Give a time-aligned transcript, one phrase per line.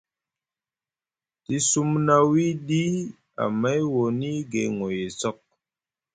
[1.43, 2.81] Te sumna wiɗi
[3.43, 5.37] amay woni gay ŋoyay sok.